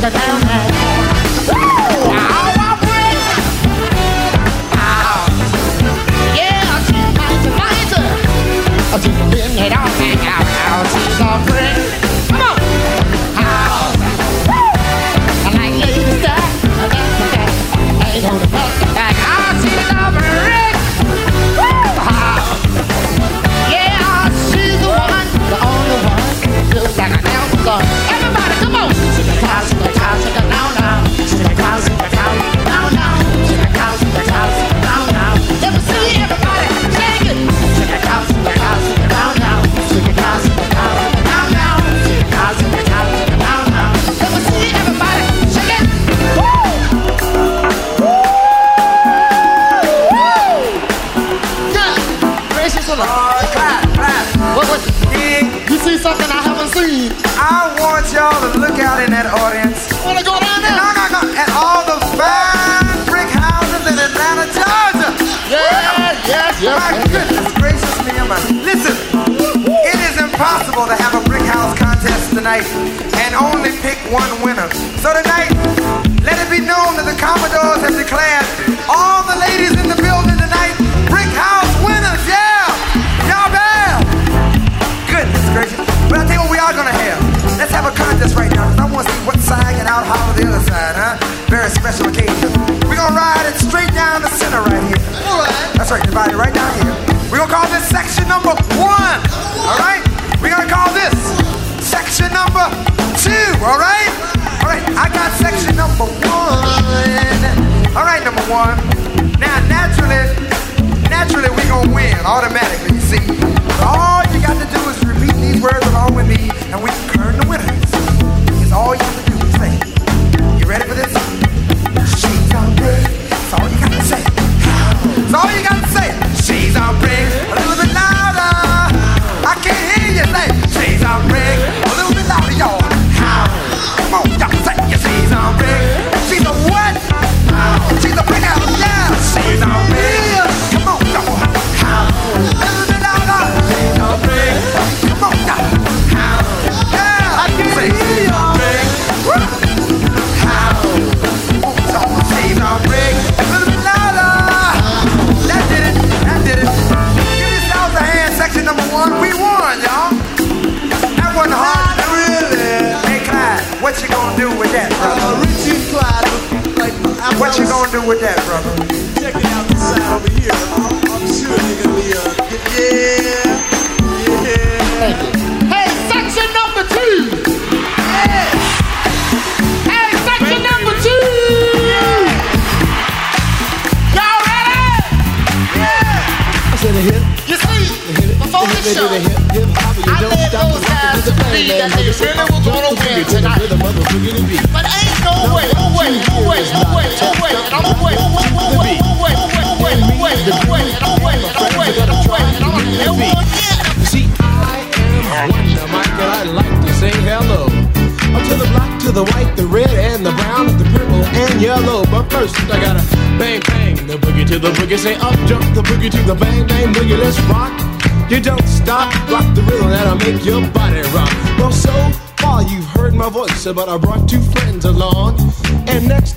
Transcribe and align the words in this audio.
that 0.00 0.14
I 0.16 0.49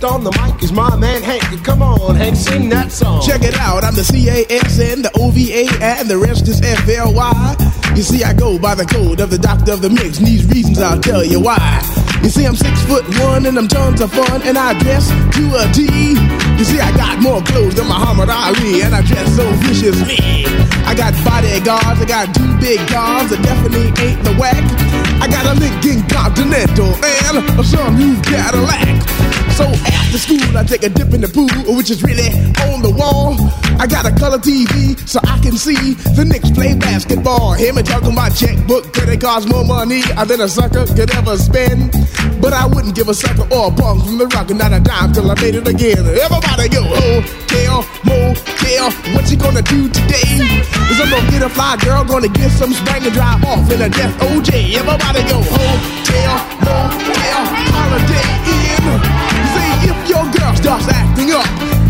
on 0.03 0.23
the 0.23 0.31
mic 0.43 0.61
is 0.61 0.71
my 0.71 0.95
man 0.97 1.21
Hank. 1.23 1.43
Come 1.63 1.81
on, 1.81 2.15
Hank, 2.15 2.35
sing 2.35 2.69
that 2.69 2.91
song. 2.91 3.21
Check 3.21 3.43
it 3.43 3.55
out, 3.55 3.83
I'm 3.83 3.95
the 3.95 4.01
CASN, 4.01 5.03
the 5.03 5.11
OVA, 5.15 5.71
and 5.83 6.09
the 6.09 6.17
rest 6.17 6.47
is 6.47 6.59
FLY. 6.59 7.55
You 7.95 8.03
see, 8.03 8.23
I 8.23 8.33
go 8.33 8.59
by 8.59 8.75
the 8.75 8.85
code 8.85 9.19
of 9.19 9.29
the 9.29 9.37
doctor 9.37 9.71
of 9.73 9.81
the 9.81 9.89
mix, 9.89 10.17
and 10.17 10.27
these 10.27 10.45
reasons 10.47 10.79
I'll 10.79 10.99
tell 10.99 11.23
you 11.23 11.39
why. 11.39 11.57
You 12.21 12.29
see, 12.29 12.45
I'm 12.45 12.55
six 12.55 12.81
foot 12.83 13.05
one, 13.19 13.45
and 13.45 13.57
I'm 13.57 13.67
tons 13.67 14.01
of 14.01 14.11
fun, 14.11 14.41
and 14.43 14.57
I 14.57 14.77
dress 14.79 15.07
to 15.07 15.43
a 15.55 15.63
T. 15.71 15.87
You 16.57 16.65
see, 16.65 16.79
I 16.79 16.91
got 16.95 17.21
more 17.21 17.41
clothes 17.41 17.75
than 17.75 17.87
Muhammad 17.87 18.29
Ali, 18.29 18.81
and 18.81 18.95
I 18.95 19.01
dress 19.01 19.35
so 19.35 19.45
viciously. 19.63 20.19
I 20.83 20.95
got 20.95 21.13
bodyguards, 21.23 22.01
I 22.01 22.05
got 22.05 22.35
two 22.35 22.51
big 22.59 22.79
guns 22.89 23.29
that 23.31 23.41
definitely 23.43 23.87
ain't 24.03 24.23
the 24.23 24.33
whack. 24.35 24.63
I 25.23 25.27
got 25.31 25.47
a 25.47 25.55
Lincoln 25.55 26.03
Continental 26.09 26.91
and 26.91 27.39
a 27.39 27.91
new 27.95 28.19
Cadillac. 28.23 29.22
So 29.53 29.69
after 29.69 30.17
school, 30.17 30.57
I 30.57 30.63
take 30.65 30.81
a 30.81 30.89
dip 30.89 31.13
in 31.13 31.21
the 31.21 31.29
pool, 31.29 31.77
which 31.77 31.91
is 31.91 32.01
really 32.01 32.25
on 32.73 32.81
the 32.81 32.89
wall. 32.89 33.37
I 33.77 33.85
got 33.85 34.01
a 34.01 34.13
color 34.17 34.41
TV 34.41 34.97
so 35.07 35.21
I 35.29 35.37
can 35.45 35.57
see 35.61 35.93
the 36.17 36.25
Knicks 36.25 36.49
play 36.49 36.73
basketball. 36.73 37.53
Hear 37.53 37.71
me 37.73 37.83
talking 37.83 38.13
about 38.13 38.33
checkbook, 38.33 38.91
credit 38.93 39.21
cards, 39.21 39.45
more 39.45 39.63
money 39.63 40.01
than 40.01 40.41
a 40.41 40.49
sucker 40.49 40.89
could 40.97 41.13
ever 41.13 41.37
spend. 41.37 41.93
But 42.41 42.53
I 42.53 42.65
wouldn't 42.65 42.95
give 42.95 43.09
a 43.09 43.13
sucker 43.13 43.45
or 43.53 43.69
a 43.69 43.71
bum 43.71 44.01
from 44.01 44.17
the 44.17 44.25
rock 44.33 44.49
and 44.49 44.57
not 44.57 44.73
a 44.73 44.79
dime 44.81 45.13
till 45.13 45.29
I 45.29 45.37
made 45.37 45.53
it 45.53 45.67
again. 45.67 46.01
Everybody 46.01 46.73
go, 46.73 46.81
oh, 46.89 47.21
hotel, 47.21 47.85
motel, 48.09 48.89
what 49.13 49.29
you 49.29 49.37
gonna 49.37 49.61
do 49.61 49.85
today? 49.85 50.33
Is 50.89 50.97
I'm 50.97 51.13
gonna 51.13 51.29
get 51.29 51.45
a 51.45 51.49
fly 51.53 51.77
girl, 51.77 52.03
gonna 52.03 52.27
get 52.27 52.49
some 52.49 52.73
spring 52.73 53.05
and 53.05 53.13
drive 53.13 53.45
off 53.45 53.69
in 53.69 53.85
a 53.85 53.89
death 53.89 54.17
OJ. 54.17 54.81
Everybody 54.81 55.21
go, 55.29 55.37
oh, 55.45 55.77
hotel, 56.01 56.41
motel, 56.65 57.41
holiday 57.69 58.32
in. 58.83 58.99
See 59.55 59.71
if 59.89 59.97
your 60.09 60.25
girl 60.31 60.53
starts 60.55 60.87
acting 60.89 61.31
up, 61.31 61.47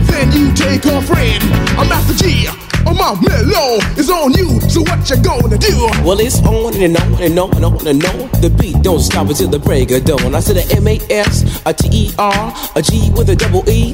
then 0.08 0.32
you 0.32 0.54
take 0.54 0.84
her 0.84 1.02
friend. 1.02 1.44
I'm 1.78 1.90
Master 1.90 2.14
G. 2.14 2.48
Oh 2.86 2.94
my 2.94 3.16
mellow 3.22 3.80
is 3.98 4.10
on 4.10 4.34
you, 4.34 4.60
so 4.70 4.82
what 4.82 5.10
you 5.10 5.16
gonna 5.24 5.58
do? 5.58 5.88
Well, 6.04 6.20
it's 6.20 6.40
on 6.44 6.76
and 6.76 6.98
on 6.98 7.22
and 7.22 7.40
on 7.40 7.56
and 7.56 7.66
on 7.66 7.88
and 7.88 8.06
on. 8.06 8.42
The 8.42 8.54
beat 8.60 8.82
don't 8.82 9.00
stop 9.00 9.30
until 9.30 9.48
the 9.48 9.60
break 9.60 9.92
of 9.92 10.04
dawn. 10.04 10.36
I 10.36 10.42
said 10.42 10.58
a 10.58 10.76
M 10.76 10.88
A 10.88 11.00
S, 11.10 11.62
a 11.66 11.74
T 11.74 11.88
E 11.92 12.12
R, 12.20 12.54
a 12.76 12.82
G 12.82 13.10
with 13.16 13.30
a 13.30 13.36
double 13.36 13.68
E. 13.70 13.94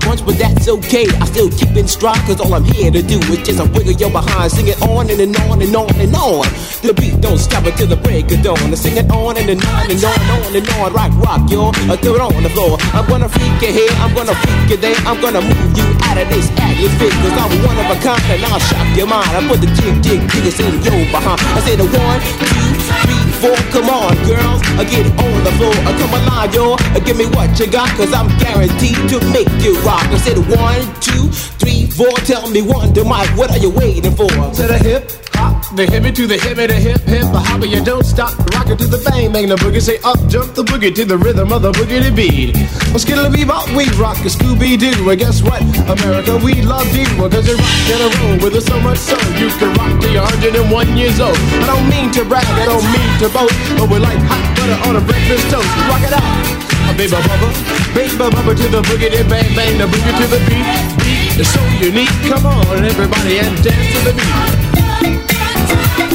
bunch, 0.01 0.25
but 0.25 0.37
that's 0.37 0.67
okay. 0.67 1.07
I 1.21 1.25
still 1.25 1.49
keep 1.49 1.75
in 1.77 1.87
stride, 1.87 2.19
cause 2.25 2.39
all 2.41 2.53
I'm 2.53 2.63
here 2.63 2.91
to 2.91 3.01
do 3.01 3.17
is 3.31 3.41
just 3.45 3.59
a 3.59 3.65
wiggle 3.71 3.93
your 3.93 4.11
behind, 4.11 4.51
sing 4.51 4.67
it 4.67 4.81
on 4.81 5.09
and, 5.09 5.19
and 5.19 5.35
on 5.47 5.61
and 5.61 5.75
on 5.75 5.95
and 5.95 6.15
on. 6.15 6.45
The 6.81 6.93
beat 6.97 7.21
don't 7.21 7.37
stop 7.37 7.65
until 7.65 7.87
the 7.87 7.97
break 7.97 8.31
of 8.31 8.41
dawn. 8.41 8.57
I 8.57 8.75
sing 8.75 8.97
it 8.97 9.09
on 9.11 9.37
and, 9.37 9.49
and 9.49 9.61
on 9.63 9.91
and 9.91 10.01
on 10.03 10.17
and 10.17 10.45
on 10.45 10.55
and 10.55 10.69
on. 10.81 10.93
Rock, 10.93 11.11
rock, 11.21 11.41
yo. 11.49 11.69
I 11.91 11.95
throw 11.97 12.15
it 12.15 12.21
on 12.21 12.43
the 12.43 12.49
floor. 12.49 12.77
I'm 12.93 13.05
gonna 13.07 13.29
freak 13.29 13.61
you 13.61 13.71
here, 13.71 13.93
I'm 14.01 14.13
gonna 14.13 14.35
freak 14.35 14.69
you 14.71 14.77
there. 14.77 14.97
I'm 15.05 15.21
gonna 15.21 15.41
move 15.41 15.71
you 15.77 15.87
out 16.09 16.17
of 16.17 16.27
this 16.29 16.49
atmosphere, 16.57 17.13
cause 17.21 17.35
I'm 17.37 17.51
one 17.63 17.77
of 17.77 17.87
a 17.93 17.97
kind 18.01 18.23
and 18.33 18.45
I'll 18.49 18.59
shock 18.59 18.87
your 18.97 19.07
mind. 19.07 19.29
I 19.29 19.39
put 19.47 19.61
the 19.61 19.69
jig, 19.77 20.01
jig, 20.01 20.21
jiggers 20.31 20.59
in 20.59 20.73
your 20.81 21.05
behind. 21.13 21.39
I 21.53 21.59
say 21.61 21.75
the 21.75 21.85
one, 21.85 22.19
two, 22.49 22.69
three, 23.05 23.20
Come 23.41 23.89
on, 23.89 24.13
girls, 24.27 24.61
I 24.77 24.85
get 24.85 25.03
on 25.17 25.43
the 25.43 25.51
floor. 25.57 25.73
I 25.73 25.97
come 25.97 26.13
alive, 26.13 26.53
yo. 26.53 26.73
Uh, 26.73 26.99
give 26.99 27.17
me 27.17 27.25
what 27.25 27.59
you 27.59 27.65
got, 27.65 27.89
cause 27.97 28.13
I'm 28.13 28.29
guaranteed 28.37 29.09
to 29.09 29.17
make 29.33 29.49
you 29.63 29.79
rock. 29.81 30.05
I 30.13 30.17
said 30.17 30.37
one, 30.37 30.85
two, 31.01 31.27
three, 31.57 31.87
four. 31.89 32.11
Tell 32.21 32.47
me 32.51 32.61
one, 32.61 32.93
to 32.93 33.03
Mike, 33.03 33.35
what 33.35 33.49
are 33.49 33.57
you 33.57 33.71
waiting 33.71 34.15
for? 34.15 34.27
To 34.27 34.67
the 34.67 34.77
hip 34.77 35.09
hop, 35.33 35.60
the 35.75 35.85
hippie 35.85 36.13
to 36.13 36.27
the 36.27 36.35
hippie, 36.35 36.67
the 36.67 36.75
hip 36.75 36.99
hip, 37.07 37.23
the 37.31 37.39
hopper, 37.39 37.65
you 37.65 37.83
don't 37.83 38.03
stop. 38.03 38.35
Rock 38.51 38.67
it 38.67 38.77
to 38.79 38.87
the 38.87 38.99
bang 39.07 39.31
bang, 39.31 39.47
the 39.47 39.55
boogie 39.55 39.81
say 39.81 39.97
up, 40.03 40.19
jump 40.27 40.53
the 40.53 40.63
boogie 40.63 40.93
to 40.93 41.05
the 41.05 41.17
rhythm 41.17 41.51
of 41.51 41.61
the 41.61 41.71
boogie 41.71 42.03
beat. 42.11 42.55
Well, 42.91 42.99
skittle 42.99 43.31
bebop, 43.31 43.71
we 43.75 43.87
rock 43.95 44.19
a 44.27 44.31
Scooby 44.31 44.75
Doo, 44.75 44.91
and 45.09 45.19
guess 45.19 45.41
what? 45.41 45.63
America, 45.87 46.35
we 46.43 46.61
love 46.61 46.87
you, 46.91 47.07
cause 47.15 47.47
you 47.47 47.55
rock 47.55 47.87
in 47.87 47.99
a 48.03 48.09
row 48.19 48.33
with 48.43 48.59
us 48.59 48.65
so 48.65 48.79
much 48.83 48.99
so 48.99 49.15
you 49.39 49.47
can 49.55 49.71
rock 49.79 49.95
till 50.03 50.11
you're 50.11 50.67
101 50.67 50.97
years 50.97 51.19
old. 51.19 51.39
I 51.63 51.67
don't 51.71 51.87
mean 51.87 52.11
to 52.19 52.25
brag, 52.27 52.47
I 52.59 52.67
don't 52.67 52.83
mean 52.91 53.11
to 53.23 53.27
boast, 53.31 53.55
but 53.79 53.87
we're 53.87 54.03
like 54.03 54.19
hot 54.27 54.43
butter 54.59 54.79
on 54.91 54.99
a 54.99 55.03
breakfast 55.03 55.47
toast. 55.47 55.71
Rock 55.87 56.03
it 56.03 56.11
out. 56.11 56.61
Baby 56.99 57.15
bubba, 57.15 57.47
baby 57.95 58.15
bubba 58.19 58.51
to 58.51 58.65
the 58.67 58.81
boogie, 58.91 59.23
bang 59.31 59.47
bang, 59.55 59.79
the 59.79 59.87
boogie 59.87 60.13
to 60.19 60.25
the 60.27 60.39
beat. 60.51 60.67
Beat 60.99 61.39
is 61.39 61.47
so 61.47 61.63
unique. 61.79 62.11
Come 62.27 62.45
on, 62.45 62.83
everybody, 62.83 63.39
and 63.39 63.55
dance 63.63 63.87
to 63.95 64.11
the 64.11 64.13
beat. 64.19 65.30
Thank 65.71 65.99
you. 65.99 66.10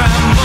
And 0.00 0.37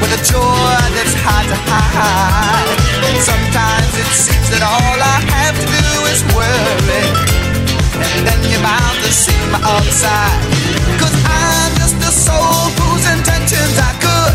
with 0.00 0.16
a 0.16 0.20
joy 0.24 0.80
that's 0.96 1.12
hard 1.20 1.44
to 1.44 1.58
hide. 1.68 2.80
Sometimes 3.20 3.92
it 4.00 4.08
seems 4.08 4.48
that 4.48 4.64
all 4.64 4.96
I 4.96 5.20
have 5.28 5.52
to 5.60 5.66
do 5.68 6.08
is 6.08 6.24
worry, 6.32 7.04
and 8.00 8.24
then 8.24 8.40
you're 8.48 8.64
bound 8.64 8.96
to 9.04 9.12
see 9.12 9.36
my 9.52 9.60
I'm 9.60 9.84
just 11.76 12.00
a 12.00 12.08
soul 12.08 12.72
whose 12.80 13.04
intentions 13.12 13.76
are 13.76 13.92
good. 14.00 14.32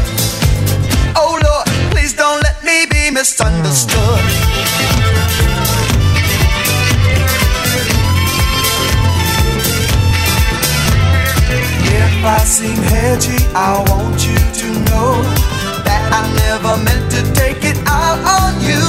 Oh 1.18 1.42
Lord, 1.42 1.66
please 1.90 2.14
don't 2.14 2.44
let 2.44 2.64
me 2.64 2.86
be 2.86 3.10
misunderstood. 3.10 4.53
If 12.24 12.30
I 12.30 12.40
seem 12.48 12.80
edgy, 13.04 13.36
I 13.52 13.84
want 13.92 14.16
you 14.24 14.40
to 14.40 14.68
know 14.88 15.12
that 15.84 16.08
I 16.08 16.24
never 16.48 16.80
meant 16.80 17.12
to 17.12 17.22
take 17.36 17.68
it 17.68 17.76
out 17.84 18.16
on 18.24 18.64
you. 18.64 18.80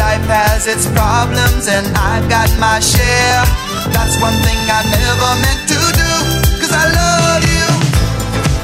Life 0.00 0.24
has 0.32 0.64
its 0.64 0.88
problems 0.96 1.68
and 1.68 1.84
I've 1.92 2.24
got 2.32 2.48
my 2.56 2.80
share. 2.80 3.44
That's 3.92 4.16
one 4.16 4.32
thing 4.40 4.56
I 4.64 4.80
never 4.80 5.30
meant 5.44 5.62
to 5.76 5.80
do. 5.92 6.12
Cause 6.56 6.72
I 6.72 6.88
love 6.88 7.44
you. 7.44 7.68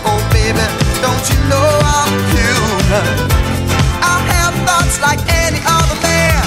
Oh 0.08 0.20
baby, 0.32 0.64
don't 1.04 1.24
you 1.28 1.36
know 1.52 1.68
I'm 1.92 2.12
human? 2.32 3.04
I 4.00 4.16
have 4.32 4.56
thoughts 4.64 4.96
like 5.04 5.20
any 5.44 5.60
other 5.68 5.98
man. 6.00 6.40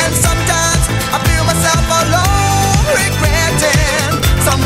And 0.00 0.16
sometimes 0.16 0.84
I 1.12 1.20
feel 1.28 1.44
myself 1.44 1.84
alone 2.08 2.88
regretting 2.88 4.16
some 4.48 4.64